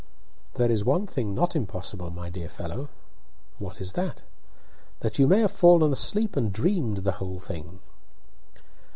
[0.55, 2.89] "There is one thing not impossible, my dear fellow."
[3.59, 4.23] "What is that?"
[5.01, 7.81] "That you may have fallen asleep and dreamed the whole thing."